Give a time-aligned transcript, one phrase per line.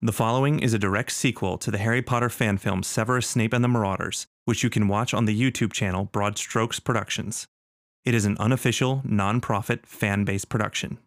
[0.00, 3.64] The following is a direct sequel to the Harry Potter fan film Severus Snape and
[3.64, 7.48] the Marauders, which you can watch on the YouTube channel Broad Strokes Productions.
[8.04, 10.98] It is an unofficial, non profit, fan based production.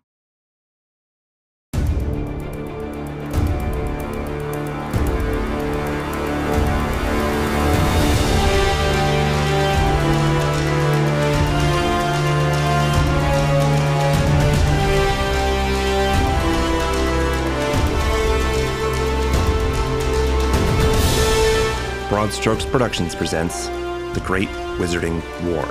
[22.11, 25.65] Broad Strokes Productions presents The Great Wizarding War.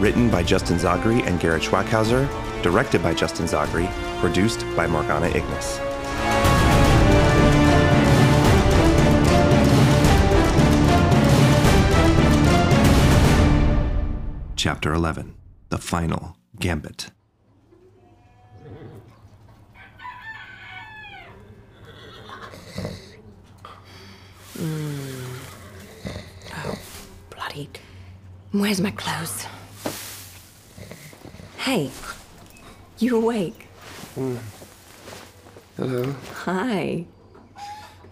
[0.00, 2.26] Written by Justin Zagri and Garrett Schwackhauser,
[2.60, 3.88] directed by Justin Zagri,
[4.20, 5.78] produced by Morgana Ignis.
[14.56, 15.36] Chapter 11
[15.68, 17.12] The Final Gambit.
[24.62, 25.24] Mm.
[26.54, 26.78] Oh,
[27.30, 27.68] bloody.
[28.52, 29.44] Where's my clothes?
[31.58, 31.90] Hey,
[32.98, 33.66] you awake?
[34.14, 34.36] Hmm.
[35.76, 36.14] Hello.
[36.44, 37.06] Hi.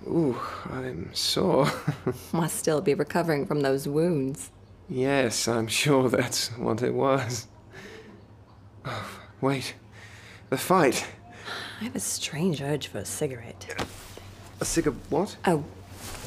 [0.08, 0.36] Ooh,
[0.72, 1.70] I'm sore.
[2.32, 4.50] Must still be recovering from those wounds.
[4.88, 7.46] yes, I'm sure that's what it was.
[8.84, 9.08] Oh,
[9.40, 9.74] wait.
[10.48, 11.06] The fight.
[11.80, 13.86] I have a strange urge for a cigarette.
[14.60, 15.36] A cig what?
[15.46, 15.62] Oh,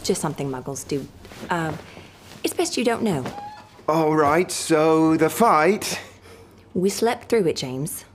[0.03, 1.07] just something muggles do.
[1.49, 1.77] Um,
[2.43, 3.25] it's best you don't know.
[3.87, 5.99] All right, so the fight.
[6.73, 8.05] We slept through it, James.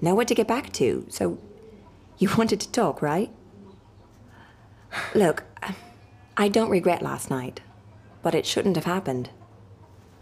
[0.00, 1.38] Nowhere to get back to, so
[2.18, 3.30] you wanted to talk, right?
[5.14, 5.44] Look,
[6.36, 7.60] I don't regret last night,
[8.22, 9.30] but it shouldn't have happened.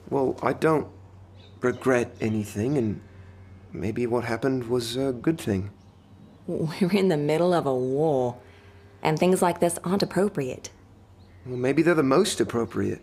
[0.08, 0.88] Well, I don't
[1.60, 3.00] regret anything, and
[3.72, 5.70] maybe what happened was a good thing.
[6.46, 8.36] We're in the middle of a war,
[9.02, 10.70] and things like this aren't appropriate.
[11.46, 13.00] Well, maybe they're the most appropriate.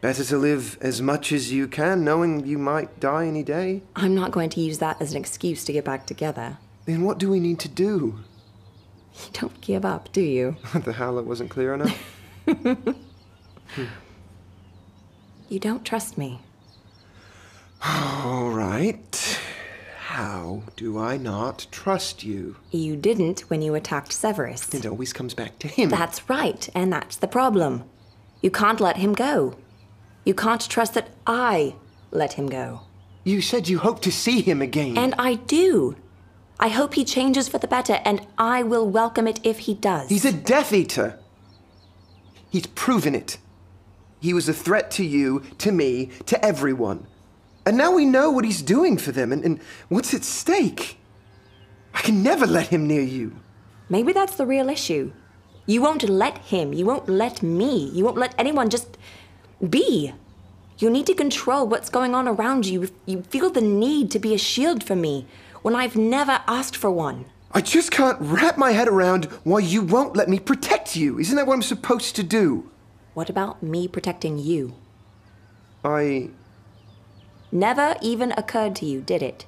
[0.00, 3.82] Better to live as much as you can, knowing you might die any day.
[3.96, 6.58] I'm not going to use that as an excuse to get back together.
[6.84, 8.20] Then what do we need to do?
[9.24, 10.54] You don't give up, do you?
[10.84, 11.98] the hell, that wasn't clear enough.
[13.74, 13.84] Hmm.
[15.50, 16.40] You don't trust me.
[17.84, 19.40] All right.
[20.08, 22.56] How do I not trust you?
[22.70, 24.72] You didn't when you attacked Severus.
[24.72, 25.90] It always comes back to him.
[25.90, 27.84] That's right, and that's the problem.
[28.40, 29.58] You can't let him go.
[30.24, 31.74] You can't trust that I
[32.10, 32.80] let him go.
[33.22, 34.96] You said you hope to see him again.
[34.96, 35.94] And I do.
[36.58, 40.08] I hope he changes for the better, and I will welcome it if he does.
[40.08, 41.18] He's a Death Eater.
[42.48, 43.36] He's proven it.
[44.20, 47.06] He was a threat to you, to me, to everyone.
[47.66, 50.98] And now we know what he's doing for them and, and what's at stake.
[51.94, 53.36] I can never let him near you.
[53.88, 55.12] Maybe that's the real issue.
[55.66, 56.72] You won't let him.
[56.72, 57.90] You won't let me.
[57.90, 58.96] You won't let anyone just
[59.68, 60.12] be.
[60.78, 62.88] You need to control what's going on around you.
[63.04, 65.26] You feel the need to be a shield for me
[65.62, 67.26] when I've never asked for one.
[67.52, 71.18] I just can't wrap my head around why you won't let me protect you.
[71.18, 72.70] Isn't that what I'm supposed to do?
[73.14, 74.74] What about me protecting you?
[75.84, 76.30] I.
[77.50, 79.46] Never even occurred to you, did it?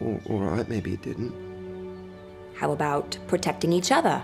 [0.00, 1.32] All, all right, maybe it didn't.
[2.54, 4.20] How about protecting each other?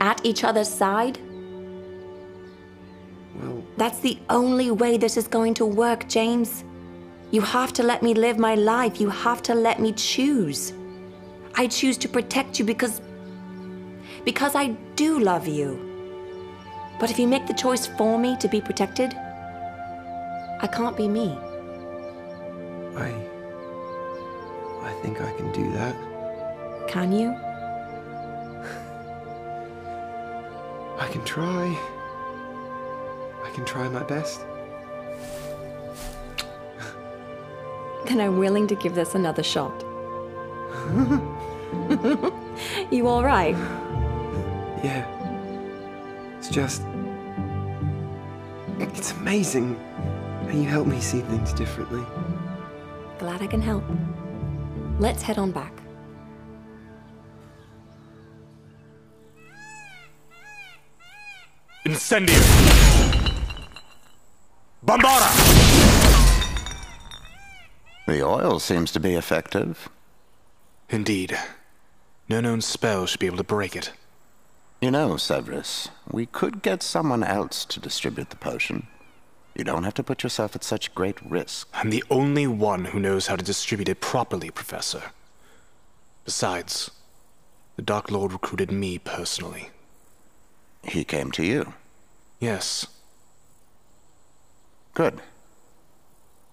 [0.00, 1.18] At each other's side?
[3.34, 6.64] Well, That's the only way this is going to work, James.
[7.30, 9.00] You have to let me live my life.
[9.00, 10.72] You have to let me choose.
[11.54, 13.00] I choose to protect you because.
[14.24, 15.84] because I do love you.
[16.98, 19.14] But if you make the choice for me to be protected,
[20.60, 21.38] I can't be me.
[22.96, 23.14] I.
[24.82, 25.94] I think I can do that.
[26.88, 27.32] Can you?
[30.98, 31.78] I can try.
[33.44, 34.40] I can try my best.
[38.06, 39.84] Then I'm willing to give this another shot.
[42.90, 43.54] you all right?
[44.82, 45.06] Yeah.
[46.38, 46.82] It's just.
[48.80, 49.78] It's amazing
[50.48, 52.02] how you help me see things differently.
[53.18, 53.84] Glad I can help.
[54.98, 55.72] Let's head on back.
[61.84, 62.38] Incendio!
[64.84, 65.30] Bombarda!
[68.06, 69.90] The oil seems to be effective.
[70.88, 71.38] Indeed.
[72.28, 73.92] No known spell should be able to break it.
[74.80, 78.86] You know, Severus, we could get someone else to distribute the potion.
[79.58, 81.68] You don't have to put yourself at such great risk.
[81.74, 85.02] I'm the only one who knows how to distribute it properly, Professor.
[86.24, 86.92] Besides,
[87.74, 89.70] The Dark Lord recruited me personally.
[90.84, 91.74] He came to you.
[92.38, 92.86] Yes.
[94.94, 95.20] Good.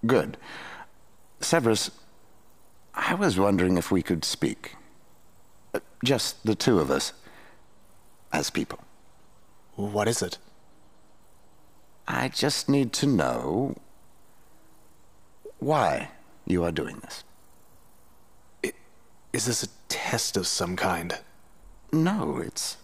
[0.03, 0.37] Good.
[1.39, 1.91] Severus,
[2.95, 4.75] I was wondering if we could speak.
[5.75, 7.13] Uh, Just the two of us.
[8.33, 8.79] As people.
[9.75, 10.39] What is it?
[12.07, 13.75] I just need to know
[15.59, 16.09] why
[16.45, 17.23] you are doing this.
[19.33, 21.17] Is this a test of some kind?
[21.91, 22.77] No, it's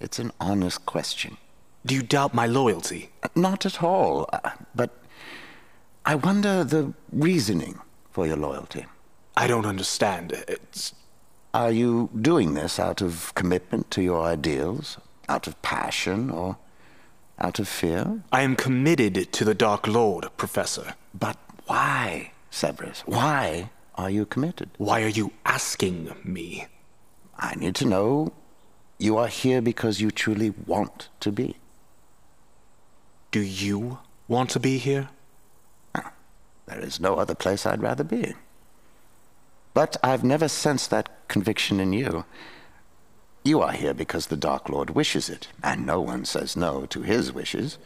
[0.00, 1.36] it's an honest question.
[1.84, 3.10] Do you doubt my loyalty?
[3.34, 4.28] Not at all.
[4.32, 4.90] uh, But
[6.04, 7.78] I wonder the reasoning
[8.10, 8.86] for your loyalty.
[9.36, 10.32] I don't understand.
[10.48, 10.94] It's.
[11.54, 14.98] Are you doing this out of commitment to your ideals,
[15.28, 16.56] out of passion, or
[17.38, 18.22] out of fear?
[18.32, 20.94] I am committed to the Dark Lord, Professor.
[21.18, 21.36] But
[21.66, 23.02] why, Severus?
[23.06, 24.70] Why are you committed?
[24.78, 26.66] Why are you asking me?
[27.38, 28.32] I need to know
[28.98, 31.56] you are here because you truly want to be.
[33.30, 33.98] Do you
[34.28, 35.10] want to be here?
[35.94, 36.12] Ah,
[36.66, 38.34] there is no other place I'd rather be.
[39.74, 42.24] But I've never sensed that conviction in you.
[43.46, 47.02] You are here because the Dark Lord wishes it, and no one says no to
[47.02, 47.78] his wishes.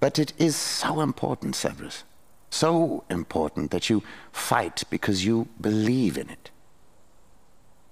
[0.00, 2.02] But it is so important, Severus.
[2.50, 4.02] So important that you
[4.32, 6.50] fight because you believe in it.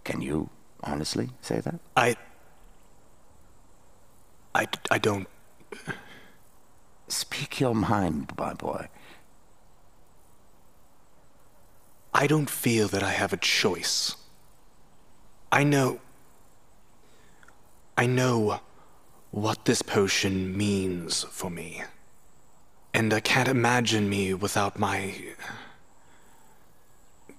[0.02, 0.50] Can you
[0.82, 1.78] honestly say that?
[1.96, 2.16] I.
[4.52, 5.28] I, I don't.
[7.06, 8.88] Speak your mind, my boy.
[12.12, 14.16] I don't feel that I have a choice.
[15.52, 16.00] I know.
[18.00, 18.60] I know
[19.30, 21.82] what this potion means for me.
[22.94, 25.14] And I can't imagine me without my.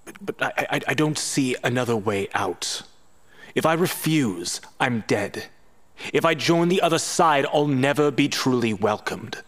[0.06, 2.84] But, but I, I, I don't see another way out.
[3.56, 5.46] If I refuse, I'm dead.
[6.13, 9.42] If I join the other side, I'll never be truly welcomed.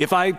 [0.00, 0.30] If I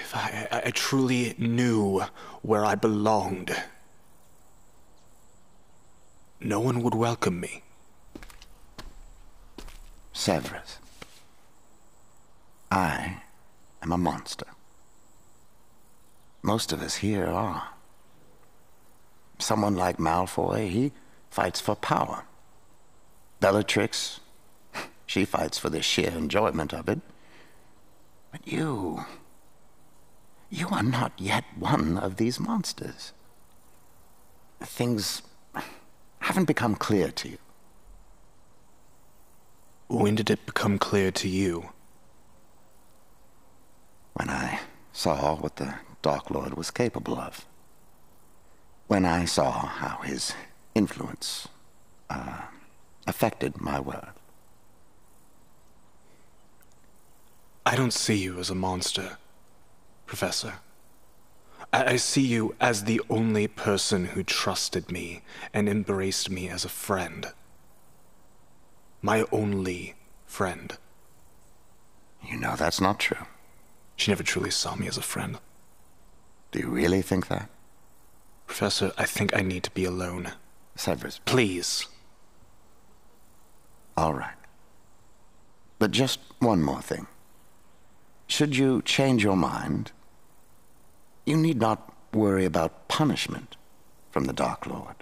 [0.00, 2.04] if I, I, I truly knew
[2.40, 3.54] where I belonged,
[6.44, 7.62] no one would welcome me.
[10.12, 10.78] Severus.
[12.70, 13.22] I
[13.82, 14.46] am a monster.
[16.42, 17.68] Most of us here are.
[19.38, 20.92] Someone like Malfoy, he
[21.30, 22.24] fights for power.
[23.40, 24.20] Bellatrix,
[25.06, 27.00] she fights for the sheer enjoyment of it.
[28.30, 29.04] But you.
[30.50, 33.12] You are not yet one of these monsters.
[34.60, 35.22] Things
[36.24, 37.38] haven't become clear to you.
[39.88, 41.70] When did it become clear to you?
[44.14, 44.60] when I
[44.92, 47.44] saw what the Dark Lord was capable of.
[48.86, 50.34] When I saw how his
[50.74, 51.48] influence
[52.08, 52.42] uh,
[53.06, 54.14] affected my world.
[57.66, 59.16] I don't see you as a monster,
[60.06, 60.54] Professor.
[61.74, 65.22] I, see you as the only person who trusted me
[65.52, 67.32] and embraced me as a friend.
[69.02, 69.94] My only
[70.24, 70.76] friend.
[72.24, 73.26] You know that's not true.
[73.96, 75.38] She never truly saw me as a friend.
[76.52, 77.50] Do you really think that?
[78.46, 80.32] Professor, I think I need to be alone.
[80.76, 81.86] Severus, Please.
[83.96, 84.34] all right.
[85.78, 87.06] But just one more thing.
[88.26, 89.92] Should you change your mind,
[91.24, 93.56] you need not worry about punishment
[94.10, 94.96] from the Dark Lord.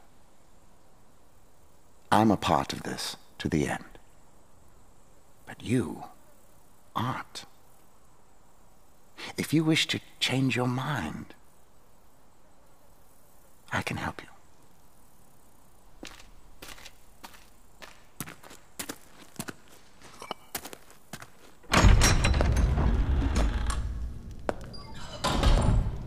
[2.11, 3.85] I'm a part of this to the end.
[5.47, 6.05] But you
[6.95, 7.45] aren't.
[9.37, 11.35] If you wish to change your mind,
[13.73, 14.29] I can help you.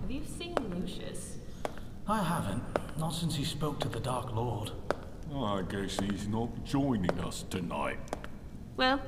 [0.02, 1.38] Have you seen Lucius?
[2.08, 2.64] I haven't.
[3.00, 4.72] Not since he spoke to the Dark Lord.
[5.34, 7.98] Oh, I guess he's not joining us tonight.
[8.78, 9.02] Well,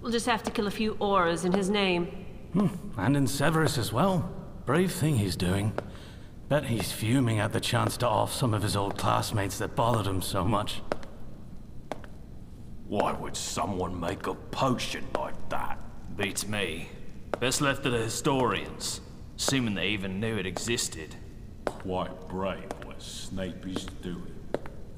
[0.00, 2.26] we'll just have to kill a few Aurors in his name.
[2.52, 4.30] Hmm, and in Severus as well.
[4.66, 5.72] Brave thing he's doing.
[6.48, 10.06] Bet he's fuming at the chance to off some of his old classmates that bothered
[10.06, 10.82] him so much.
[12.88, 15.78] Why would someone make a potion like that?
[16.16, 16.88] Beats me.
[17.38, 19.00] Best left to the historians,
[19.36, 21.16] assuming they even knew it existed.
[21.64, 24.34] Quite brave what Snape is doing.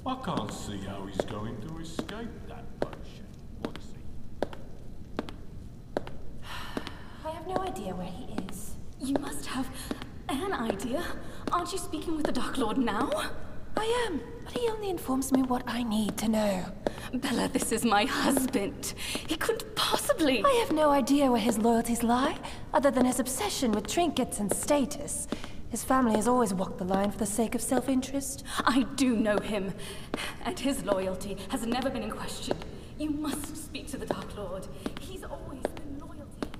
[0.07, 3.27] I can't see how he's going to escape that potion.
[3.63, 4.49] What is he?
[7.25, 8.77] I have no idea where he is.
[9.01, 9.69] You must have
[10.29, 11.03] an idea.
[11.53, 13.11] Aren't you speaking with the Dark Lord now?
[13.77, 16.65] I am, but he only informs me what I need to know.
[17.13, 18.95] Bella, this is my husband.
[19.27, 20.43] He couldn't possibly.
[20.45, 22.39] I have no idea where his loyalties lie,
[22.73, 25.29] other than his obsession with trinkets and status.
[25.77, 28.45] His family has always walked the line for the sake of self-interest.
[28.65, 29.75] I do know him,
[30.43, 32.57] and his loyalty has never been in question.
[32.99, 34.67] You must speak to the Dark Lord.
[34.99, 36.57] He's always been loyal to you.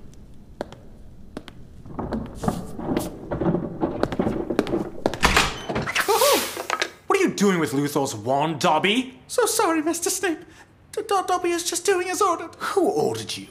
[6.07, 9.19] Oh, what are you doing with Luthor's wand, Dobby?
[9.25, 10.09] So sorry, Mr.
[10.09, 10.41] Snape.
[10.91, 12.53] D- D- Dobby is just doing as ordered.
[12.59, 13.47] Who ordered you?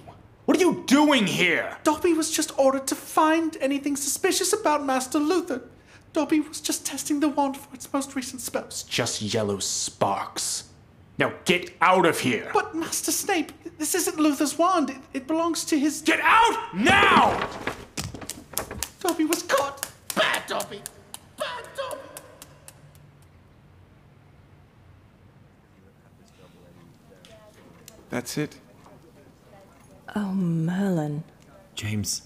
[0.46, 1.76] What are you doing here?
[1.82, 5.62] Dobby was just ordered to find anything suspicious about Master Luther.
[6.12, 8.84] Dobby was just testing the wand for its most recent spells.
[8.84, 10.70] Just yellow sparks.
[11.18, 12.48] Now get out of here.
[12.54, 14.90] But Master Snape, this isn't Luther's wand.
[14.90, 16.00] It, it belongs to his.
[16.02, 17.48] Get out now!
[19.00, 19.90] Dobby was caught.
[20.14, 20.80] Bad Dobby.
[21.36, 22.00] Bad Dobby.
[28.10, 28.56] That's it.
[30.18, 31.22] Oh, Merlin.
[31.74, 32.22] James,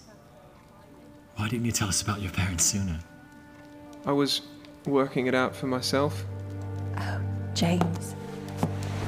[1.34, 3.00] why didn't you tell us about your parents sooner?
[4.06, 4.42] I was
[4.86, 6.24] working it out for myself.
[6.98, 7.20] Oh,
[7.52, 8.14] James.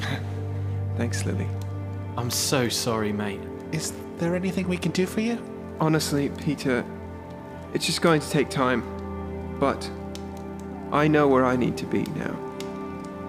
[0.96, 1.46] Thanks, Lily.
[2.16, 3.38] I'm so sorry, mate.
[3.70, 5.38] Is there anything we can do for you?
[5.78, 6.84] Honestly, Peter,
[7.74, 8.82] it's just going to take time.
[9.60, 9.88] But
[10.90, 12.36] I know where I need to be now.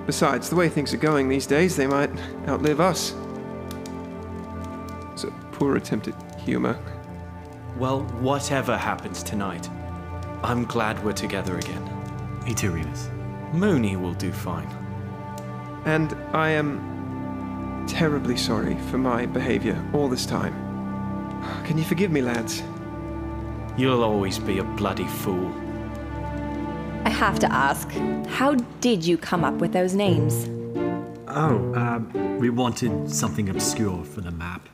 [0.08, 2.10] Besides, the way things are going these days, they might
[2.48, 3.14] outlive us.
[5.54, 6.80] It's a poor attempt at humor.
[7.78, 9.70] Well, whatever happens tonight,
[10.42, 11.84] I'm glad we're together again.
[12.44, 13.10] Me too, Remus.
[13.54, 14.68] Moony will do fine.
[15.86, 20.56] And I am terribly sorry for my behavior all this time.
[21.66, 22.64] Can you forgive me, lads?
[23.78, 25.54] You'll always be a bloody fool.
[27.06, 27.92] I have to ask,
[28.28, 30.50] how did you come up with those names?
[31.28, 34.68] Oh, um, we wanted something obscure for the map.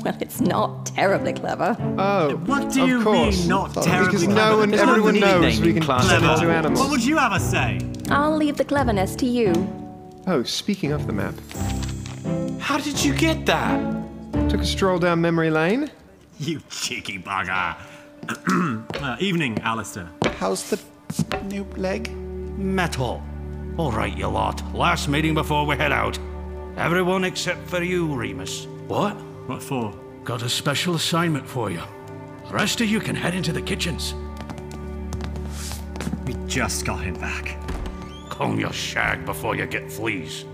[0.04, 1.76] Well, it's not terribly clever.
[1.98, 3.38] Oh, What do of you course.
[3.40, 4.56] mean, not Because terribly no clever?
[4.58, 6.80] one, There's no everyone need knows we can class turn at into animals.
[6.80, 7.80] What would you have us say?
[8.10, 9.52] I'll leave the cleverness to you.
[10.26, 11.34] Oh, speaking of the map,
[12.60, 13.80] How did you get that?
[14.48, 15.90] took a stroll down memory lane.
[16.38, 17.76] You cheeky bugger.
[19.02, 20.08] uh, evening, Alistair.
[20.38, 20.78] How's the
[21.44, 22.10] new leg?
[22.58, 23.22] Metal.
[23.76, 24.62] All right, you lot.
[24.74, 26.18] Last meeting before we head out.
[26.76, 28.66] Everyone except for you, Remus.
[28.86, 29.16] What?
[29.48, 29.94] What for?
[30.24, 31.80] Got a special assignment for you.
[32.48, 34.14] The rest of you can head into the kitchens.
[36.26, 37.56] We just got him back.
[38.28, 40.44] Comb your shag before you get fleas.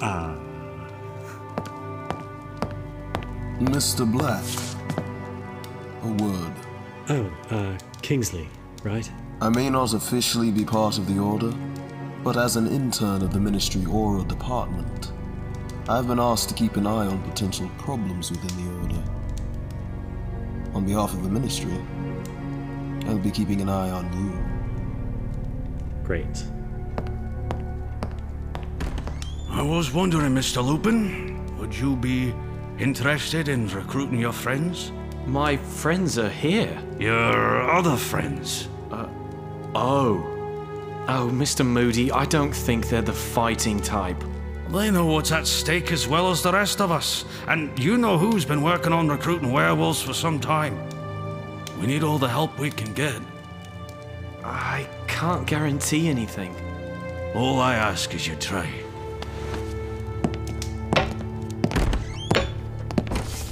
[0.00, 0.36] Uh,
[3.60, 4.10] Mr.
[4.10, 4.42] Black.
[6.02, 6.52] A word.
[7.10, 8.48] oh, uh, Kingsley,
[8.82, 9.08] right?
[9.40, 11.54] I may not officially be part of the Order,
[12.24, 15.12] but as an intern of the Ministry Auror Department,
[15.90, 19.02] I've been asked to keep an eye on potential problems within the Order.
[20.72, 21.76] On behalf of the Ministry,
[23.08, 24.32] I'll be keeping an eye on you.
[26.04, 26.44] Great.
[29.48, 30.64] I was wondering, Mr.
[30.64, 32.32] Lupin, would you be
[32.78, 34.92] interested in recruiting your friends?
[35.26, 36.80] My friends are here.
[37.00, 38.68] Your other friends?
[38.92, 39.08] Uh,
[39.74, 40.24] oh.
[41.08, 41.66] Oh, Mr.
[41.66, 44.22] Moody, I don't think they're the fighting type.
[44.72, 47.24] They know what's at stake as well as the rest of us.
[47.48, 50.78] And you know who's been working on recruiting werewolves for some time.
[51.80, 53.20] We need all the help we can get.
[54.44, 56.54] I can't guarantee anything.
[57.34, 58.70] All I ask is you try.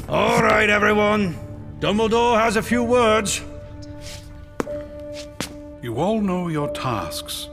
[0.09, 1.37] All right, everyone.
[1.81, 3.43] Dumbledore has a few words.
[5.83, 7.49] You all know your tasks.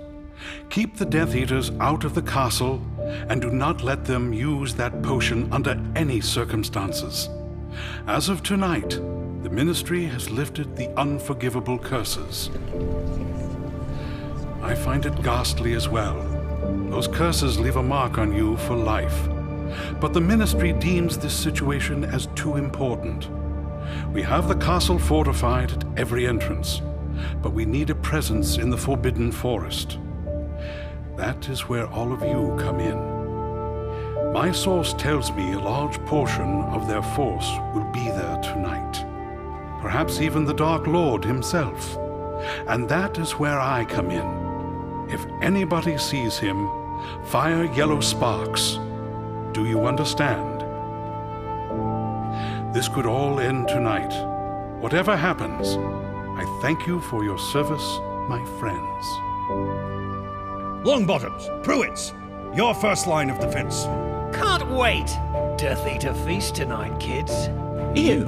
[0.69, 2.81] Keep the Death Eaters out of the castle,
[3.29, 7.29] and do not let them use that potion under any circumstances.
[8.07, 8.89] As of tonight,
[9.43, 12.49] the Ministry has lifted the unforgivable curses.
[14.61, 16.19] I find it ghastly as well.
[16.89, 19.27] Those curses leave a mark on you for life.
[19.99, 23.29] But the Ministry deems this situation as too important.
[24.11, 26.81] We have the castle fortified at every entrance,
[27.41, 29.99] but we need a presence in the Forbidden Forest.
[31.17, 34.33] That is where all of you come in.
[34.33, 39.05] My source tells me a large portion of their force will be there tonight.
[39.81, 41.95] Perhaps even the Dark Lord himself.
[42.67, 45.07] And that is where I come in.
[45.09, 46.69] If anybody sees him,
[47.23, 48.77] fire yellow sparks.
[49.53, 50.61] Do you understand?
[52.75, 54.11] This could all end tonight.
[54.81, 55.77] Whatever happens,
[56.37, 59.94] I thank you for your service, my friends.
[60.85, 62.13] Longbottoms, Prewetts,
[62.55, 63.85] your first line of defense.
[64.37, 65.07] Can't wait.
[65.57, 67.47] Death Eater feast tonight, kids.
[67.99, 68.25] You.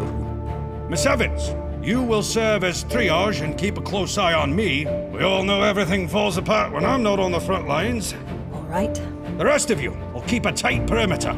[0.90, 1.54] Miss Evans,
[1.86, 4.88] you will serve as triage and keep a close eye on me.
[5.12, 8.16] We all know everything falls apart when I'm not on the front lines.
[8.52, 8.96] All right.
[9.38, 11.30] The rest of you will keep a tight perimeter.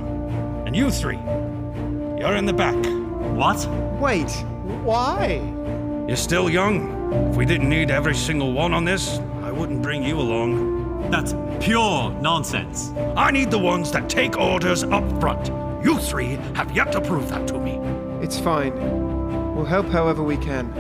[0.66, 1.18] And you three,
[2.18, 2.78] you're in the back.
[3.36, 3.68] What?
[4.00, 4.32] Wait,
[4.86, 5.42] why?
[6.08, 7.30] You're still young.
[7.30, 10.69] If we didn't need every single one on this, I wouldn't bring you along.
[11.12, 12.92] That's pure nonsense.
[13.18, 15.48] I need the ones that take orders up front.
[15.84, 17.80] You three have yet to prove that to me.
[18.24, 18.76] It's fine.
[19.56, 20.72] We'll help however we can.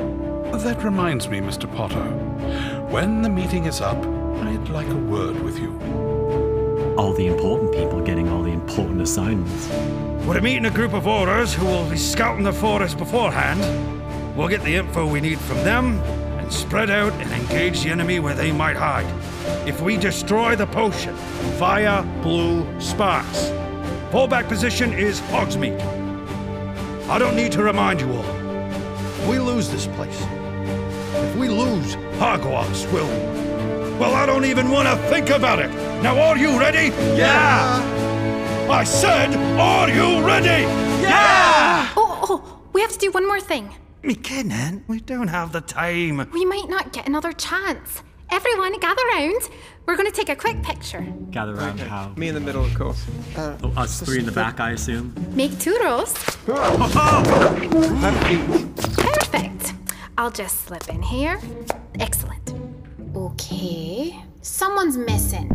[0.51, 1.73] That reminds me, Mr.
[1.73, 2.03] Potter.
[2.91, 5.71] When the meeting is up, I'd like a word with you.
[6.97, 9.69] All the important people getting all the important assignments.
[10.27, 13.61] We're meeting a group of Aurors who will be scouting the forest beforehand.
[14.37, 16.01] We'll get the info we need from them
[16.37, 19.07] and spread out and engage the enemy where they might hide.
[19.67, 21.15] If we destroy the potion,
[21.57, 23.51] via blue sparks.
[24.11, 25.79] Fallback position is Hogsmeade.
[27.09, 28.25] I don't need to remind you all.
[28.25, 30.21] If we lose this place,
[31.13, 33.07] if we lose Hogwarts, will.
[33.99, 35.69] Well, I don't even want to think about it.
[36.01, 36.87] Now, are you ready?
[37.17, 37.81] Yeah!
[38.69, 40.63] I said, are you ready?
[41.01, 41.91] Yeah!
[41.97, 43.69] Oh, oh, we have to do one more thing.
[44.01, 44.83] Me kidding?
[44.87, 46.29] We don't have the time.
[46.31, 48.01] We might not get another chance.
[48.31, 49.49] Everyone, gather round.
[49.85, 51.01] We're going to take a quick picture.
[51.31, 52.09] Gather around how?
[52.15, 53.03] Me in the middle, of course.
[53.35, 55.13] Uh, Oh, us three in the back, I assume.
[55.31, 56.13] Make two rows.
[58.97, 59.73] Perfect.
[60.17, 61.39] I'll just slip in here.
[61.99, 62.53] Excellent.
[63.15, 64.15] Okay.
[64.41, 65.49] Someone's missing.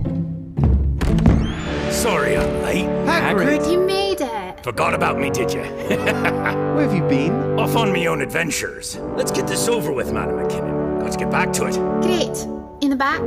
[1.90, 2.86] Sorry I'm late.
[3.06, 3.70] Hagrid!
[3.70, 4.64] You made it.
[4.64, 5.60] Forgot about me, did you?
[5.62, 7.58] Where have you been?
[7.58, 8.96] Off on my own adventures.
[9.16, 11.00] Let's get this over with, Madam McKinnon.
[11.02, 11.74] Got to get back to it.
[12.02, 12.63] Great.
[12.84, 13.22] In the back.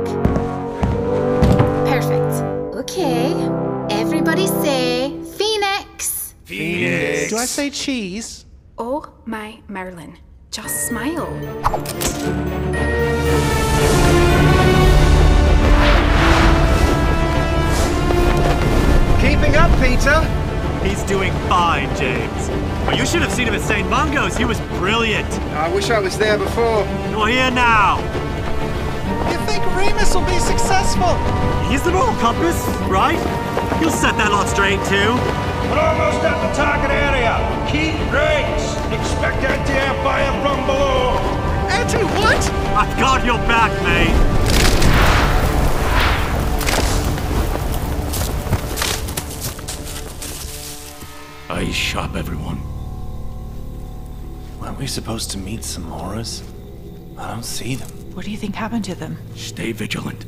[1.84, 2.44] Perfect.
[2.76, 3.32] Okay.
[3.90, 6.36] Everybody say Phoenix.
[6.44, 7.28] Phoenix.
[7.30, 8.46] Do I say cheese?
[8.78, 10.16] Oh my Merlin.
[10.52, 11.26] Just smile.
[19.20, 20.22] Keeping up, Peter?
[20.86, 22.48] He's doing fine, James.
[22.86, 23.90] But you should have seen him at St.
[23.90, 24.36] Mungo's.
[24.36, 25.28] He was brilliant.
[25.50, 26.86] I wish I was there before.
[27.10, 28.27] You're here now.
[29.32, 31.14] You think Remus will be successful?
[31.68, 33.18] He's the moral compass, right?
[33.78, 35.14] He'll set that lot straight, too.
[35.68, 37.36] We're almost at the target area.
[37.68, 38.76] Keep brakes.
[38.92, 41.18] Expect anti-air fire from below.
[41.68, 42.42] Anti what?
[42.74, 44.38] I've got your back, mate.
[51.50, 52.60] Eyes sharp, everyone.
[54.60, 56.42] Weren't we supposed to meet some Aurors?
[57.16, 57.97] I don't see them.
[58.18, 59.16] What do you think happened to them?
[59.36, 60.24] Stay vigilant.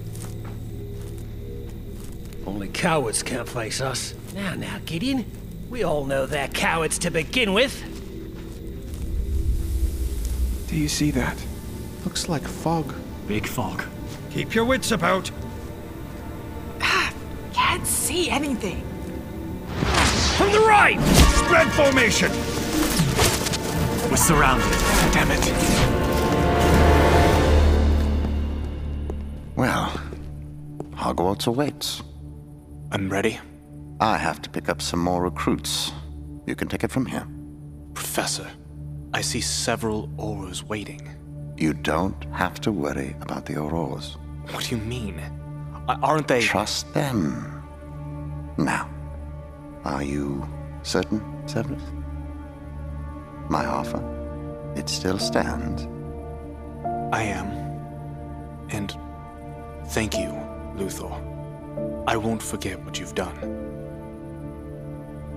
[2.46, 4.14] Only cowards can't face us.
[4.32, 5.24] Now, now, Gideon.
[5.68, 7.82] We all know they're cowards to begin with.
[10.68, 11.36] Do you see that?
[12.04, 12.94] Looks like fog.
[13.26, 13.82] Big fog.
[14.30, 15.28] Keep your wits about.
[16.80, 17.12] Ah,
[17.52, 18.84] can't see anything.
[20.36, 21.00] From the right!
[21.34, 22.30] Spread formation!
[24.08, 24.70] We're surrounded.
[25.12, 26.09] Damn it.
[29.60, 29.92] Well,
[30.92, 32.02] Hogwarts awaits.
[32.92, 33.38] I'm ready.
[34.00, 35.92] I have to pick up some more recruits.
[36.46, 37.26] You can take it from here.
[37.92, 38.46] Professor,
[39.12, 41.14] I see several Aurors waiting.
[41.58, 44.16] You don't have to worry about the Aurors.
[44.50, 45.20] What do you mean?
[45.86, 46.40] Aren't they.
[46.40, 47.62] Trust them.
[48.56, 48.88] Now,
[49.84, 50.48] are you
[50.84, 51.82] certain, Severus?
[53.50, 54.02] My offer?
[54.74, 55.86] It still stands.
[57.12, 57.48] I am.
[58.70, 58.96] And
[59.86, 60.30] thank you,
[60.76, 61.12] Luthor.
[62.06, 63.36] I won't forget what you've done.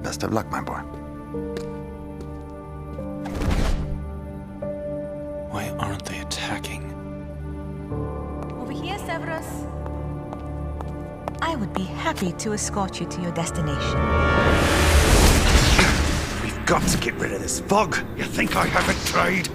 [0.02, 0.82] Best of luck, my boy.
[5.50, 6.84] Why aren't they attacking?
[8.58, 9.48] Over here, Severus.
[11.42, 14.00] I would be happy to escort you to your destination.
[16.44, 17.98] We've got to get rid of this fog.
[18.18, 19.50] You think I haven't tried?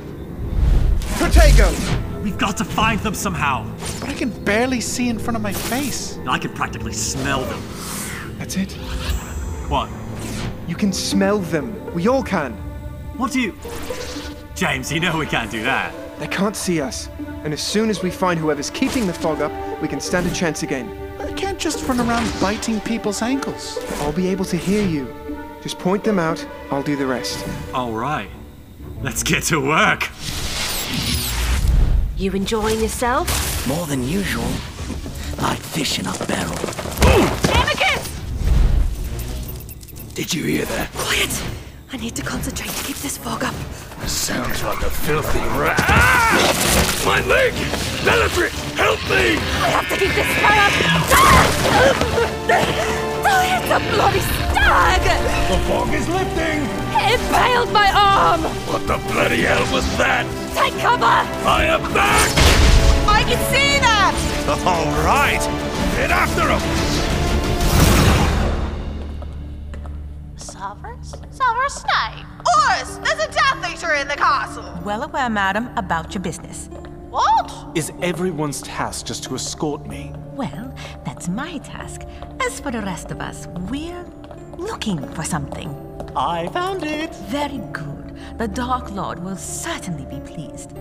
[1.18, 2.07] Protego!
[2.22, 3.70] We've got to find them somehow.
[4.00, 6.18] But I can barely see in front of my face.
[6.28, 7.62] I can practically smell them.
[8.38, 8.72] That's it.
[9.68, 9.88] What?
[10.66, 11.94] You can smell them.
[11.94, 12.52] We all can.
[13.16, 13.54] What do you.
[14.54, 15.94] James, you know we can't do that.
[16.18, 17.08] They can't see us.
[17.44, 20.32] And as soon as we find whoever's keeping the fog up, we can stand a
[20.34, 20.88] chance again.
[21.20, 23.78] I can't just run around biting people's ankles.
[24.00, 25.14] I'll be able to hear you.
[25.62, 27.46] Just point them out, I'll do the rest.
[27.72, 28.30] All right.
[29.02, 30.08] Let's get to work.
[32.18, 33.28] You enjoying yourself?
[33.68, 34.50] More than usual.
[35.40, 36.58] like fish in a barrel.
[37.54, 38.08] Amicus!
[40.14, 40.90] Did you hear that?
[40.94, 41.30] Quiet!
[41.92, 43.54] I need to concentrate to keep this fog up.
[44.08, 45.78] Sounds like a filthy rat.
[45.78, 47.02] Ah!
[47.06, 47.52] My leg!
[48.04, 49.38] Bellatrix, help me!
[49.62, 50.72] I have to keep this fire up!
[51.14, 52.94] Ah!
[53.60, 55.02] It's a bloody stag!
[55.50, 56.87] The fog is lifting!
[57.00, 58.42] It impaled my arm!
[58.66, 60.26] What the bloody hell was that?
[60.54, 61.24] Take cover!
[61.44, 62.30] Fire back!
[63.08, 64.14] I can see them!
[64.66, 65.40] All right!
[65.96, 66.60] Get after him!
[70.36, 71.14] Severus?
[71.30, 72.26] Severus Snape?
[72.56, 74.64] Oris, there's a Death Eater in the castle!
[74.84, 76.68] Well aware, madam, about your business.
[77.10, 77.76] What?
[77.76, 80.12] Is everyone's task just to escort me?
[80.34, 82.02] Well, that's my task.
[82.40, 84.04] As for the rest of us, we're
[84.58, 85.74] looking for something.
[86.16, 87.14] I found it!
[87.28, 88.16] Very good.
[88.38, 90.72] The Dark Lord will certainly be pleased.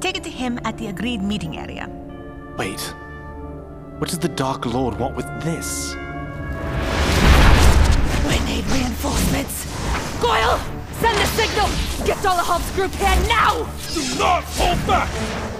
[0.00, 1.88] Take it to him at the agreed meeting area.
[2.58, 2.80] Wait.
[3.98, 5.94] What does the Dark Lord want with this?
[8.26, 9.66] We need reinforcements!
[10.20, 10.58] Goyle!
[11.00, 11.68] Send the signal!
[12.06, 13.64] Get Dolohov's group here now!
[13.92, 15.10] Do not hold back!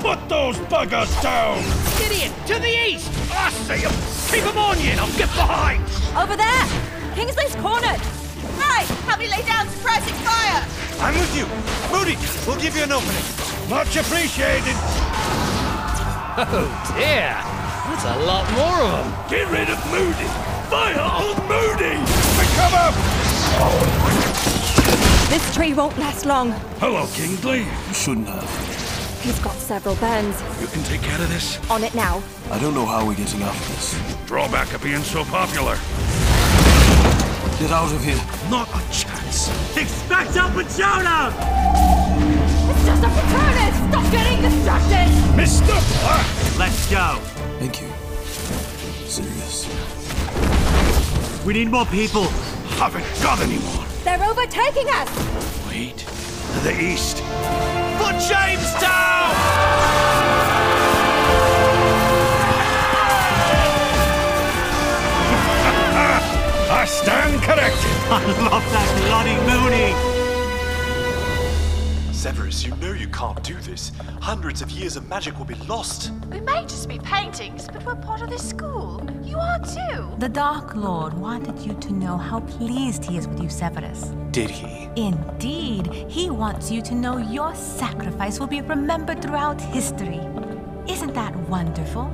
[0.01, 1.63] Put those buggers down!
[1.99, 3.11] Gideon, to the east!
[3.33, 3.93] I see him!
[4.31, 5.83] Keep him on you and I'll get behind!
[6.17, 6.96] Over there!
[7.17, 7.99] Kingsley's cornered!
[8.61, 10.61] Hey, help me lay down suppressing fire!
[11.01, 11.47] I'm with you!
[11.91, 12.15] Moody,
[12.47, 13.25] we'll give you an opening!
[13.71, 14.77] Much appreciated!
[16.37, 17.33] Oh dear!
[17.89, 19.31] That's a lot more of them!
[19.31, 20.29] Get rid of Moody!
[20.69, 21.97] Fire on Moody!
[22.37, 22.93] Recover!
[25.31, 26.51] This tree won't last long.
[26.81, 27.61] Hello, Kingsley.
[27.61, 29.23] You shouldn't have.
[29.23, 30.39] He's got several burns.
[30.61, 31.59] You can take care of this?
[31.71, 32.23] On it now.
[32.51, 33.99] I don't know how we're getting out of this.
[34.27, 35.79] Drawback of being so popular.
[37.59, 38.21] Get out of here.
[38.51, 39.49] Not a chance.
[39.75, 41.33] Expect up and shout!
[42.69, 43.79] It's just a fraternist!
[43.89, 45.09] Stop getting distracted!
[45.35, 45.75] Mr.
[46.03, 46.59] Black!
[46.59, 47.19] Let's go.
[47.59, 47.89] Thank you.
[49.09, 49.67] Sirius.
[51.47, 52.25] We need more people.
[52.77, 53.87] Haven't got any more.
[54.05, 55.09] They're overtaking us!
[55.67, 55.97] Wait.
[55.97, 57.23] To the east.
[57.97, 59.33] Put James down!
[66.69, 67.91] I stand corrected.
[68.11, 70.17] I love that bloody Moony.
[72.13, 73.93] Severus, you know you can't do this.
[74.21, 76.11] Hundreds of years of magic will be lost.
[76.29, 79.01] We may just be paintings, but we're part of this school.
[79.23, 80.13] You are too.
[80.19, 84.13] The Dark Lord wanted you to know how pleased he is with you, Severus.
[84.33, 84.89] Did he?
[84.97, 90.21] Indeed, he wants you to know your sacrifice will be remembered throughout history.
[90.89, 92.07] Isn't that wonderful?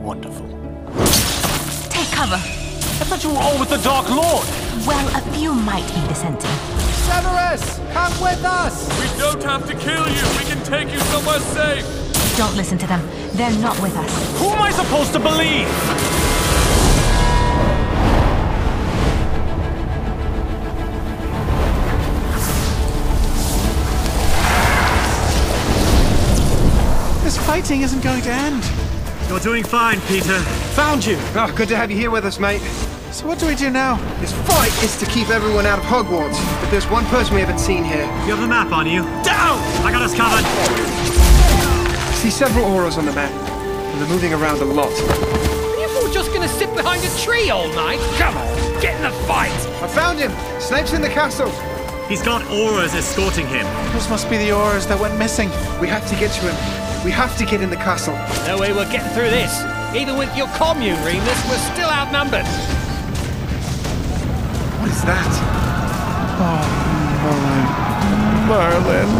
[0.00, 0.48] Wonderful.
[1.88, 2.65] Take cover.
[2.98, 4.46] I thought you were all with the Dark Lord.
[4.86, 6.50] Well, a few might be dissenting.
[7.04, 8.88] Severus, come with us!
[8.98, 10.24] We don't have to kill you.
[10.38, 11.84] We can take you somewhere safe.
[12.38, 13.06] Don't listen to them.
[13.32, 14.40] They're not with us.
[14.40, 15.68] Who am I supposed to believe?
[27.22, 28.64] This fighting isn't going to end.
[29.28, 30.38] You're doing fine, Peter.
[30.76, 31.16] Found you!
[31.34, 32.62] Oh, good to have you here with us, mate.
[33.16, 33.96] So what do we do now?
[34.20, 37.60] This fight is to keep everyone out of Hogwarts, but there's one person we haven't
[37.60, 38.04] seen here.
[38.28, 39.04] You have the map on you.
[39.24, 39.56] Down!
[39.80, 40.44] I got us covered.
[42.20, 44.92] See several Aurors on the map, and they're moving around a lot.
[44.92, 48.00] Are you all just gonna sit behind a tree all night?
[48.18, 49.48] Come on, get in the fight!
[49.80, 50.30] I found him!
[50.60, 51.48] Snape's in the castle!
[52.10, 53.64] He's got Aurors escorting him.
[53.94, 55.48] Those must be the Aurors that went missing.
[55.80, 57.02] We have to get to him.
[57.02, 58.12] We have to get in the castle.
[58.46, 59.56] No way we're getting through this.
[59.96, 62.44] Even with your commune, Remus, we're still outnumbered.
[65.06, 65.38] What is that?
[66.42, 66.66] Oh,
[67.22, 69.06] Merlin.
[69.06, 69.10] Merlin.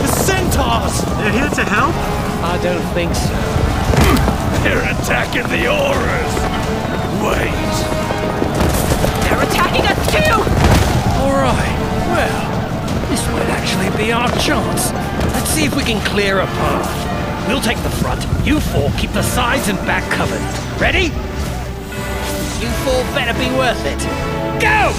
[0.00, 1.04] The centaurs!
[1.20, 1.92] They're here to help?
[2.40, 3.36] I don't think so.
[4.64, 6.32] They're attacking the Aurors.
[7.20, 7.76] Wait.
[9.28, 10.32] They're attacking us too!
[11.20, 11.76] All right.
[12.08, 14.92] Well, this might actually be our chance.
[15.34, 17.48] Let's see if we can clear a path.
[17.48, 18.24] We'll take the front.
[18.46, 20.40] You four keep the sides and back covered.
[20.80, 21.12] Ready?
[22.60, 23.98] You four better be worth it.
[24.62, 24.94] Go!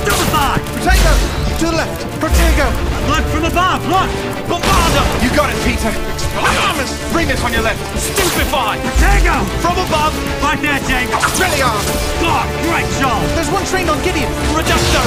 [0.00, 0.56] Stupefy!
[0.72, 1.12] Protego!
[1.60, 2.00] To the left!
[2.18, 2.66] Protego!
[3.12, 3.84] Look from above!
[3.86, 4.08] Look!
[4.48, 5.02] Bombarda!
[5.22, 5.92] You got it, Peter!
[5.92, 6.90] Expelliarmus!
[7.14, 7.78] Remus on your left!
[8.00, 8.80] Stupefy!
[8.80, 9.36] Protego!
[9.60, 10.16] From above!
[10.42, 11.12] Right there, James!
[11.12, 11.86] Expelliarmus!
[12.20, 13.20] God, great job!
[13.36, 14.32] There's one trained on Gideon.
[14.56, 15.04] Reducto!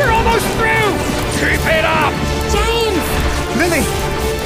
[0.00, 0.90] We're almost through!
[1.38, 2.12] Keep it up!
[2.50, 3.04] James!
[3.60, 3.84] Lily!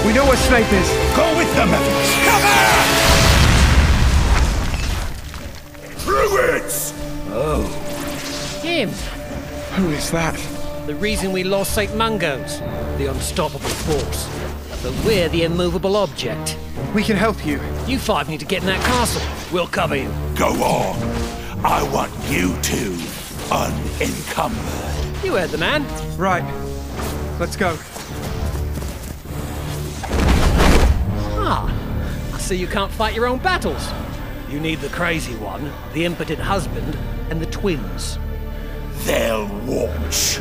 [0.04, 0.88] We know where Snape is.
[1.14, 2.10] Go with them, Evans.
[2.26, 3.01] Cover!
[6.32, 6.94] Druids!
[7.28, 7.62] Oh.
[8.62, 8.88] Him.
[9.76, 10.34] Who is that?
[10.86, 11.94] The reason we lost St.
[11.94, 12.58] Mungo's.
[12.96, 14.30] The unstoppable force.
[14.82, 16.56] But we're the immovable object.
[16.94, 17.60] We can help you.
[17.86, 19.20] You five need to get in that castle.
[19.52, 20.10] We'll cover you.
[20.34, 20.96] Go on.
[21.66, 22.96] I want you two
[23.50, 25.24] unencumbered.
[25.24, 25.84] You heard the man.
[26.16, 26.44] Right.
[27.38, 27.76] Let's go.
[31.44, 33.86] Ah, I see you can't fight your own battles.
[34.52, 36.94] You need the crazy one, the impotent husband,
[37.30, 38.18] and the twins.
[39.06, 40.40] They'll watch.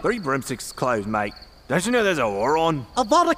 [0.00, 1.34] Three broomsticks closed, mate.
[1.68, 2.84] Don't you know there's a war on?
[2.96, 3.36] A Avada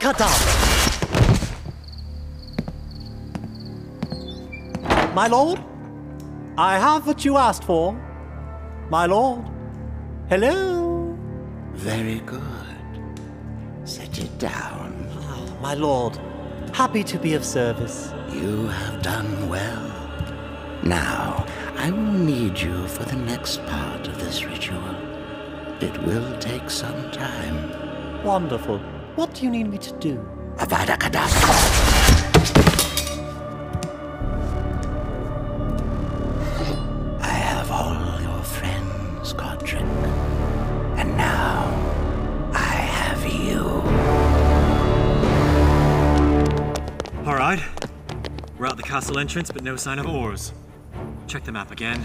[5.15, 5.63] My lord?
[6.57, 7.93] I have what you asked for.
[8.89, 9.45] My lord?
[10.31, 11.15] Hello?
[11.75, 12.54] Very good.
[14.17, 15.09] It down.
[15.23, 16.19] Ah, my lord,
[16.73, 18.13] happy to be of service.
[18.31, 19.91] You have done well.
[20.85, 21.45] Now,
[21.77, 24.95] I will need you for the next part of this ritual.
[25.81, 28.23] It will take some time.
[28.23, 28.79] Wonderful.
[29.17, 30.17] What do you need me to do?
[30.59, 31.84] Avada Kedavra.
[48.75, 50.53] Out the castle entrance, but no sign of oars.
[51.29, 52.05] Check the map again.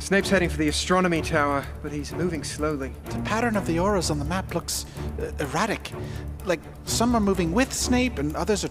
[0.00, 2.92] Snape's heading for the astronomy tower, but he's moving slowly.
[3.10, 4.86] The pattern of the Aurors on the map looks
[5.20, 5.92] uh, erratic.
[6.44, 8.70] Like some are moving with Snape and others are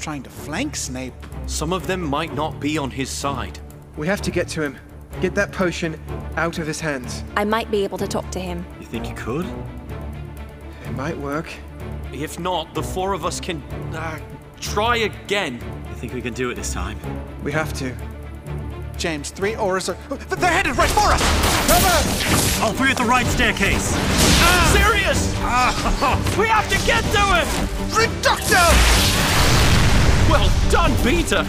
[0.00, 1.14] trying to flank Snape.
[1.46, 3.56] Some of them might not be on his side.
[3.96, 4.76] We have to get to him.
[5.20, 5.96] Get that potion
[6.36, 7.22] out of his hands.
[7.36, 8.66] I might be able to talk to him.
[8.80, 9.46] You think you could?
[10.86, 11.46] It might work.
[12.12, 13.62] If not, the four of us can
[13.94, 14.18] uh,
[14.58, 15.60] try again.
[16.04, 16.98] Think we can do it this time?
[17.42, 17.96] We have to.
[18.98, 19.96] James, three Aurors are.
[20.36, 21.22] They're headed right for us!
[21.66, 22.62] Cover!
[22.62, 23.88] All three at the right staircase.
[24.74, 25.32] Sirius!
[26.36, 27.48] we have to get to it!
[27.96, 28.60] Reducto!
[30.28, 31.48] Well done, Peter!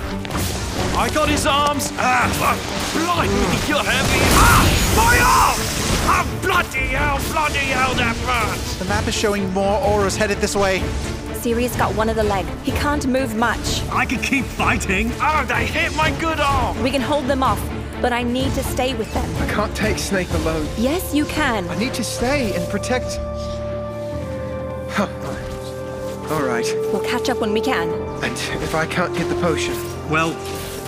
[0.96, 1.92] I got his arms.
[1.98, 2.32] Ah,
[2.94, 4.22] blimey, you're heavy.
[4.40, 4.64] Ah,
[4.96, 5.66] fire!
[6.08, 8.80] Ah, bloody hell, bloody hell, that burns!
[8.80, 10.82] The map is showing more Aurors headed this way.
[11.46, 12.44] Sirius got one of the leg.
[12.64, 13.84] He can't move much.
[13.92, 15.12] I can keep fighting.
[15.22, 16.82] Oh, they hit my good arm!
[16.82, 17.62] We can hold them off,
[18.02, 19.30] but I need to stay with them.
[19.36, 20.68] I can't take Snape alone.
[20.76, 21.70] Yes, you can.
[21.70, 23.20] I need to stay and protect.
[24.90, 25.08] Huh.
[26.32, 26.66] All right.
[26.92, 27.92] We'll catch up when we can.
[28.24, 29.76] And if I can't get the potion?
[30.10, 30.32] Well,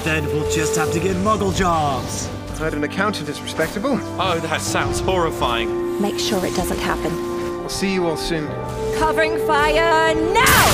[0.05, 2.27] then we'll just have to get muggle jobs.
[2.49, 3.99] I heard an accountant is respectable.
[4.19, 6.01] Oh, that sounds horrifying.
[6.01, 7.26] Make sure it doesn't happen.
[7.67, 8.47] We'll see you all soon.
[8.97, 10.67] Covering fire now!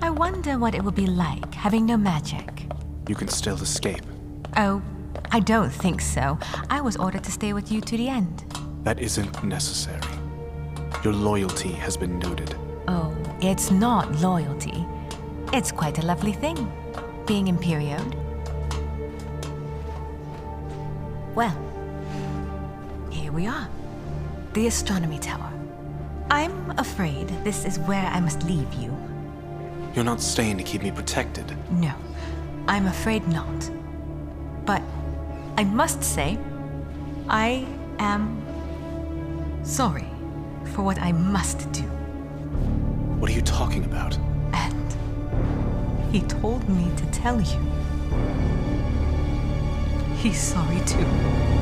[0.00, 2.68] I wonder what it would be like having no magic.
[3.08, 4.02] You can still escape.
[4.56, 4.80] Oh,
[5.32, 6.38] I don't think so.
[6.70, 8.44] I was ordered to stay with you to the end.
[8.84, 10.00] That isn't necessary.
[11.02, 12.54] Your loyalty has been noted.
[12.86, 14.86] Oh, it's not loyalty.
[15.52, 16.72] It's quite a lovely thing,
[17.26, 18.14] being Imperioed.
[21.34, 21.65] Well, here
[23.36, 23.68] we are.
[24.54, 25.52] The astronomy tower.
[26.30, 28.96] I'm afraid this is where I must leave you.
[29.94, 31.44] You're not staying to keep me protected.
[31.70, 31.92] No,
[32.66, 33.70] I'm afraid not.
[34.64, 34.80] But
[35.58, 36.38] I must say,
[37.28, 37.66] I
[37.98, 38.42] am
[39.62, 40.08] sorry
[40.72, 41.82] for what I must do.
[43.20, 44.16] What are you talking about?
[44.54, 44.96] And
[46.10, 47.60] he told me to tell you.
[50.22, 51.55] He's sorry too.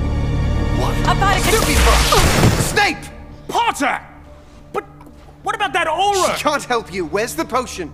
[0.79, 0.99] What?
[1.03, 2.63] About it.
[2.63, 2.99] Snape!
[3.49, 4.01] Potter!
[4.73, 4.85] But
[5.43, 6.37] what about that Auror?
[6.37, 7.05] She can't help you.
[7.07, 7.93] Where's the potion?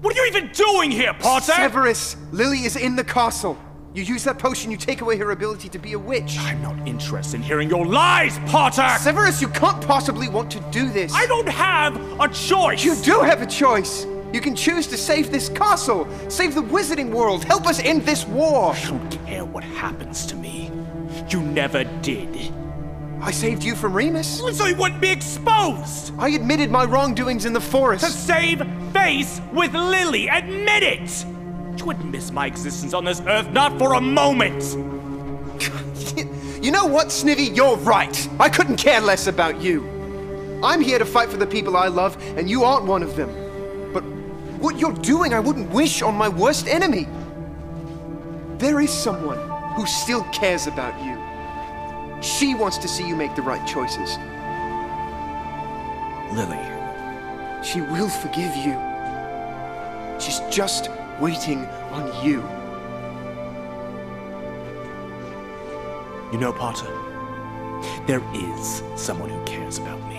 [0.00, 1.52] What are you even doing here, Potter?
[1.52, 3.58] Severus, Lily is in the castle.
[3.94, 6.36] You use that potion, you take away her ability to be a witch.
[6.38, 8.88] I'm not interested in hearing your lies, Potter!
[9.00, 11.12] Severus, you can't possibly want to do this.
[11.12, 12.84] I don't have a choice!
[12.84, 14.06] You do have a choice!
[14.32, 18.26] You can choose to save this castle, save the wizarding world, help us end this
[18.26, 18.74] war!
[18.74, 20.70] I don't care what happens to me.
[21.28, 22.52] You never did.
[23.20, 24.38] I saved you from Remus.
[24.56, 26.12] So you wouldn't be exposed!
[26.18, 28.04] I admitted my wrongdoings in the forest.
[28.04, 28.62] To save
[28.92, 30.28] face with Lily!
[30.28, 31.26] Admit it!
[31.76, 34.62] You wouldn't miss my existence on this earth, not for a moment!
[36.62, 37.54] you know what, Snivy?
[37.54, 38.28] You're right.
[38.40, 39.86] I couldn't care less about you.
[40.62, 43.30] I'm here to fight for the people I love, and you aren't one of them.
[43.92, 44.02] But
[44.60, 47.08] what you're doing, I wouldn't wish on my worst enemy.
[48.58, 49.38] There is someone
[49.74, 51.17] who still cares about you.
[52.20, 54.18] She wants to see you make the right choices.
[56.32, 56.58] Lily.
[57.62, 58.76] She will forgive you.
[60.20, 62.42] She's just waiting on you.
[66.32, 66.92] You know, Potter,
[68.06, 70.18] there is someone who cares about me.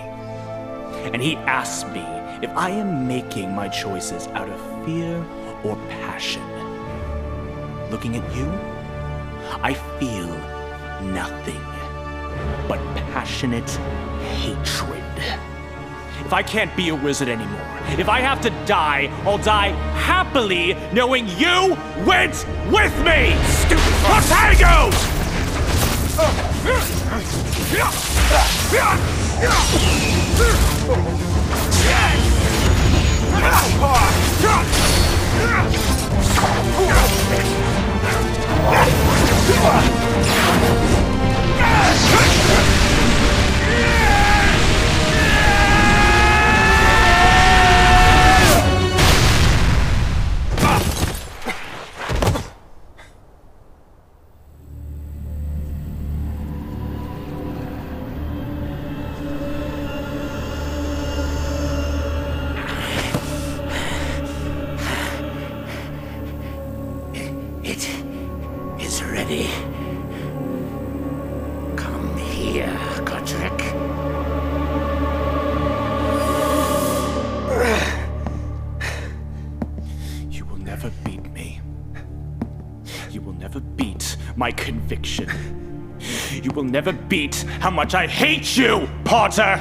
[1.13, 2.01] And he asks me
[2.41, 5.23] if I am making my choices out of fear
[5.63, 6.43] or passion.
[7.89, 8.47] Looking at you,
[9.61, 10.27] I feel
[11.11, 11.68] nothing
[12.67, 12.79] but
[13.11, 13.69] passionate
[14.39, 15.03] hatred.
[16.25, 17.65] If I can't be a wizard anymore,
[17.97, 23.35] if I have to die, I'll die happily knowing you went with me!
[23.47, 25.19] Stupid potatoes!
[41.89, 42.68] Yes!
[85.15, 86.43] Conviction.
[86.43, 89.57] You will never beat how much I hate you, Potter!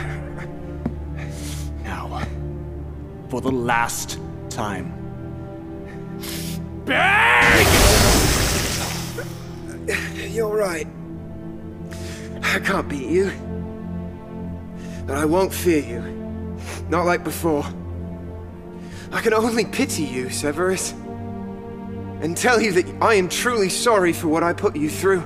[1.82, 2.22] Now,
[3.28, 4.18] for the last
[4.50, 4.94] time.
[6.84, 7.66] Bang!
[10.30, 10.86] You're right.
[12.42, 13.32] I can't beat you.
[15.06, 16.00] But I won't fear you.
[16.88, 17.64] Not like before.
[19.10, 20.92] I can only pity you, Severus.
[22.20, 25.22] And tell you that I am truly sorry for what I put you through.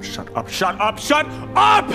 [0.00, 1.90] Shut up, shut up, shut up, shut up!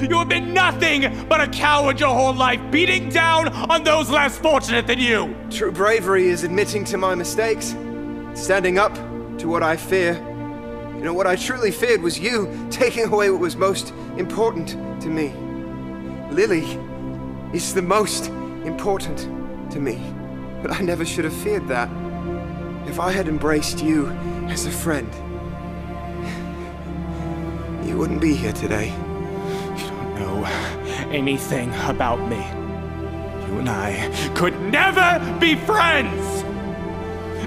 [0.00, 4.38] You have been nothing but a coward your whole life, beating down on those less
[4.38, 5.34] fortunate than you!
[5.50, 7.74] True bravery is admitting to my mistakes,
[8.34, 8.94] standing up
[9.38, 10.14] to what I fear.
[10.94, 14.68] You know, what I truly feared was you taking away what was most important
[15.02, 15.32] to me.
[16.30, 16.64] Lily
[17.54, 18.28] is the most
[18.64, 19.18] important
[19.72, 20.00] to me,
[20.62, 21.88] but I never should have feared that.
[22.86, 24.08] If I had embraced you
[24.48, 25.10] as a friend,
[28.00, 28.86] wouldn't be here today.
[28.86, 30.44] You don't know
[31.10, 32.38] anything about me.
[33.46, 36.42] You and I could never be friends!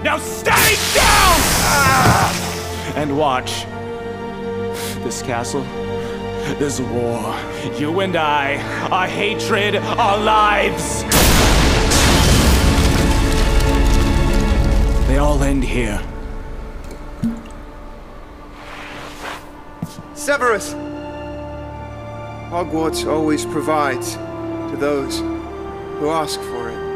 [0.03, 1.39] Now stay down!
[1.65, 2.93] Ah!
[2.95, 3.65] And watch.
[5.03, 5.63] This castle,
[6.59, 7.35] this war,
[7.79, 8.57] you and I,
[8.91, 11.01] our hatred, our lives.
[15.07, 15.99] They all end here.
[20.23, 20.73] Severus!
[22.49, 26.92] Hogwarts always provides to those who ask for it.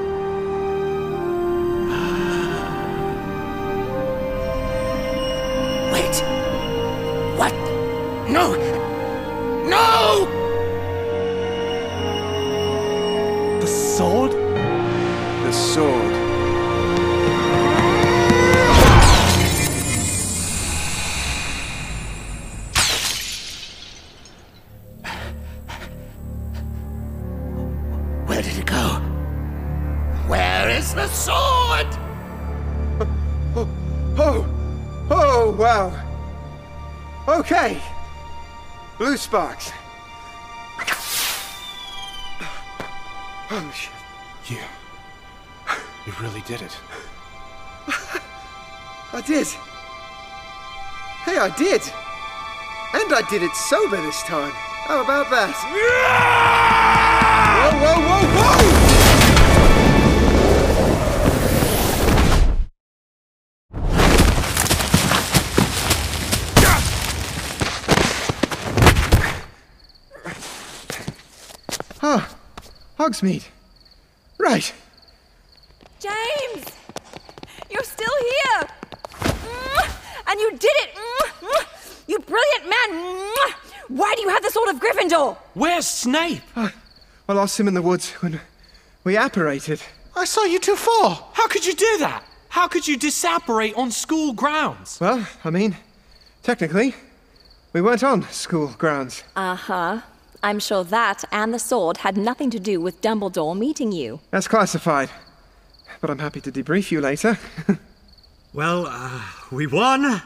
[28.37, 29.01] Where did it go?
[30.27, 31.87] Where is the sword?
[33.55, 33.67] Oh!
[34.15, 34.45] Oh,
[35.09, 35.91] oh wow!
[37.27, 37.81] Okay!
[38.99, 39.71] Blue sparks.
[43.49, 43.91] Oh, shit.
[44.45, 44.59] You.
[46.05, 46.77] You really did it.
[49.13, 49.47] I did.
[51.25, 51.81] Hey, I did.
[52.93, 54.51] And I did it sober this time.
[54.51, 56.66] How about that?
[57.57, 58.61] Whoa, whoa, whoa, whoa!
[72.03, 72.29] Ah,
[72.99, 73.45] Hogsmeade.
[74.37, 74.71] Right.
[75.99, 76.65] James!
[77.71, 78.69] You're still here!
[80.27, 80.95] And you did it!
[82.07, 82.89] You brilliant man!
[83.87, 85.35] Why do you have the sword of Gryffindor?
[85.55, 86.43] Where's Snape?
[87.27, 88.39] I lost him in the woods when
[89.03, 89.81] we apparated.
[90.15, 91.29] I saw you two fall.
[91.33, 92.23] How could you do that?
[92.49, 94.99] How could you disapparate on school grounds?
[94.99, 95.75] Well, I mean,
[96.43, 96.95] technically,
[97.73, 99.23] we weren't on school grounds.
[99.35, 100.01] Uh huh.
[100.43, 104.19] I'm sure that and the sword had nothing to do with Dumbledore meeting you.
[104.31, 105.09] That's classified.
[105.99, 107.37] But I'm happy to debrief you later.
[108.53, 109.21] Well, uh,
[109.51, 110.19] we won.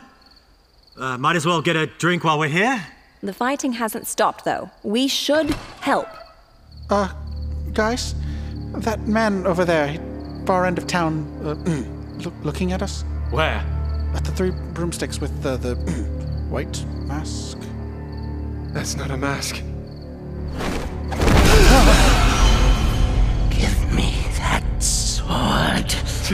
[0.97, 2.82] Uh, might as well get a drink while we're here.
[3.22, 4.70] The fighting hasn't stopped, though.
[4.84, 5.49] We should
[5.82, 6.08] help.
[6.92, 7.08] Uh,
[7.74, 8.16] guys,
[8.74, 9.98] that man over there,
[10.46, 11.54] far end of town, uh,
[12.26, 13.06] look, looking at us.
[13.30, 13.66] Where?
[14.14, 15.76] At the three broomsticks with the the
[16.50, 17.58] white mask.
[18.74, 19.56] That's not a mask.
[23.56, 25.89] Give me that sword.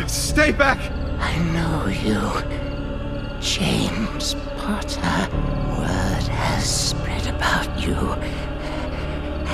[0.10, 0.80] Stay back!
[1.20, 3.39] I know you.
[3.39, 5.30] James Potter.
[5.78, 7.93] Word has spread about you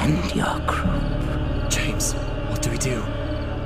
[0.01, 1.69] and your group.
[1.69, 2.13] James,
[2.49, 3.03] what do we do?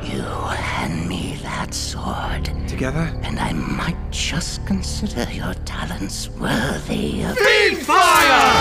[0.03, 2.45] You hand me that sword.
[2.67, 3.11] Together?
[3.23, 7.37] And I might just consider your talents worthy of.
[7.37, 8.53] Feed fire!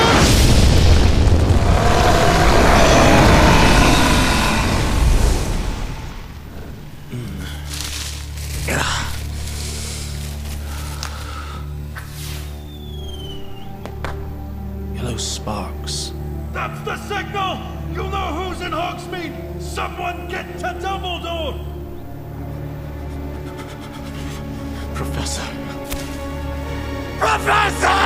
[7.11, 7.47] Hmm.
[14.97, 16.12] Yellow sparks.
[16.57, 17.59] That's the signal!
[17.93, 19.61] You'll know who's in Hogsmeade!
[19.61, 21.63] Someone get to Dumbledore!
[24.95, 25.43] Professor...
[27.19, 27.99] Professor.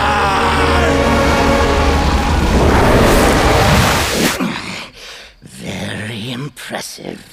[5.43, 7.25] Very impressive.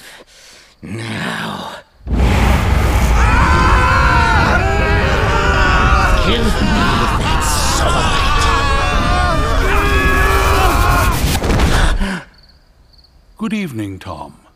[0.80, 1.78] Now.
[13.38, 14.47] Good evening, Tom.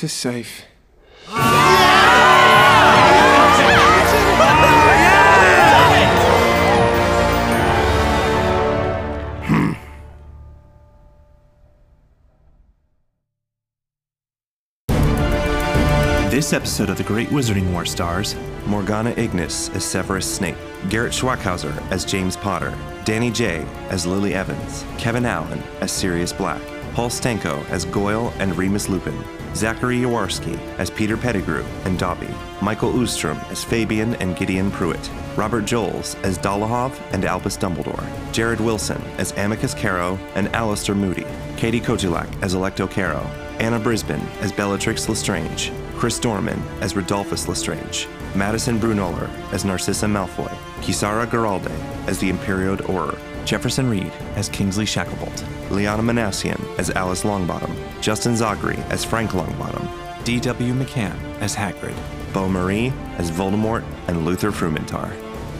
[0.00, 0.64] Hogwarts is safe.
[16.30, 18.34] This episode of The Great Wizarding War stars
[18.66, 20.56] Morgana Ignis as Severus Snape,
[20.88, 26.62] Garrett Schwackhauser as James Potter, Danny J as Lily Evans, Kevin Allen as Sirius Black,
[26.94, 29.18] Paul Stanko as Goyle and Remus Lupin,
[29.54, 32.28] Zachary Jaworski as Peter Pettigrew and Dobby,
[32.62, 38.60] Michael Oostrom as Fabian and Gideon Prewett, Robert Joles as Dolohov and Albus Dumbledore, Jared
[38.60, 41.26] Wilson as Amycus Carrow and Alastor Moody,
[41.56, 43.24] Katie Kotulak as Alecto Carrow,
[43.58, 50.48] Anna Brisbane as Bellatrix Lestrange, Chris Dorman as Rodolphus Lestrange, Madison Brunoller as Narcissa Malfoy,
[50.80, 51.70] Kisara Geralde
[52.06, 58.32] as the Imperial Auror, Jefferson Reed as Kingsley Shacklebolt, Liana Manassian as Alice Longbottom, Justin
[58.32, 60.74] Zagri as Frank Longbottom, D.W.
[60.74, 61.96] McCann as Hagrid,
[62.32, 65.10] Beau Marie as Voldemort and Luther Frumentar.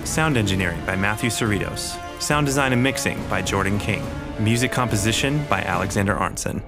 [0.06, 1.98] Sound engineering by Matthew Cerritos.
[2.20, 4.04] Sound design and mixing by Jordan King.
[4.38, 6.62] Music composition by Alexander Arnson.